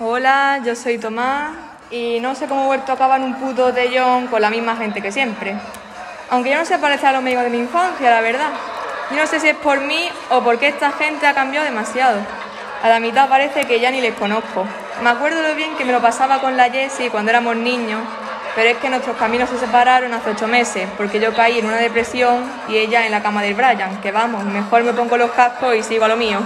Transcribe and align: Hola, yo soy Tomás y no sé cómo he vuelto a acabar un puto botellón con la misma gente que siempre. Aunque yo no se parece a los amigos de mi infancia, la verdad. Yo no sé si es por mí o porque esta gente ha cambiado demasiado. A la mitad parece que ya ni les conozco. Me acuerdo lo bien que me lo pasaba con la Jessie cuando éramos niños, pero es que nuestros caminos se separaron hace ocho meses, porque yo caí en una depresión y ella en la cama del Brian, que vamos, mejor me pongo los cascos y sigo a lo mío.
Hola, 0.00 0.60
yo 0.64 0.74
soy 0.76 0.98
Tomás 0.98 1.52
y 1.90 2.20
no 2.20 2.34
sé 2.34 2.46
cómo 2.46 2.64
he 2.64 2.66
vuelto 2.66 2.92
a 2.92 2.94
acabar 2.94 3.20
un 3.20 3.34
puto 3.34 3.64
botellón 3.64 4.28
con 4.28 4.40
la 4.40 4.50
misma 4.50 4.76
gente 4.76 5.02
que 5.02 5.10
siempre. 5.10 5.56
Aunque 6.30 6.50
yo 6.50 6.58
no 6.58 6.64
se 6.64 6.78
parece 6.78 7.06
a 7.06 7.12
los 7.12 7.18
amigos 7.18 7.44
de 7.44 7.50
mi 7.50 7.58
infancia, 7.58 8.10
la 8.10 8.20
verdad. 8.20 8.50
Yo 9.10 9.16
no 9.16 9.26
sé 9.26 9.40
si 9.40 9.48
es 9.48 9.56
por 9.56 9.80
mí 9.80 10.08
o 10.30 10.42
porque 10.42 10.68
esta 10.68 10.92
gente 10.92 11.26
ha 11.26 11.34
cambiado 11.34 11.64
demasiado. 11.64 12.20
A 12.82 12.88
la 12.88 13.00
mitad 13.00 13.28
parece 13.28 13.64
que 13.64 13.80
ya 13.80 13.90
ni 13.90 14.00
les 14.00 14.14
conozco. 14.14 14.66
Me 15.02 15.10
acuerdo 15.10 15.42
lo 15.42 15.54
bien 15.54 15.76
que 15.76 15.84
me 15.84 15.92
lo 15.92 16.00
pasaba 16.00 16.40
con 16.40 16.56
la 16.56 16.70
Jessie 16.70 17.10
cuando 17.10 17.30
éramos 17.30 17.56
niños, 17.56 18.02
pero 18.54 18.70
es 18.70 18.78
que 18.78 18.88
nuestros 18.88 19.16
caminos 19.16 19.50
se 19.50 19.58
separaron 19.58 20.12
hace 20.14 20.30
ocho 20.30 20.48
meses, 20.48 20.88
porque 20.96 21.20
yo 21.20 21.34
caí 21.34 21.58
en 21.58 21.66
una 21.66 21.76
depresión 21.76 22.44
y 22.68 22.76
ella 22.76 23.06
en 23.06 23.12
la 23.12 23.22
cama 23.22 23.42
del 23.42 23.54
Brian, 23.54 24.00
que 24.00 24.12
vamos, 24.12 24.44
mejor 24.44 24.84
me 24.84 24.92
pongo 24.92 25.16
los 25.16 25.30
cascos 25.32 25.76
y 25.76 25.82
sigo 25.82 26.04
a 26.04 26.08
lo 26.08 26.16
mío. 26.16 26.40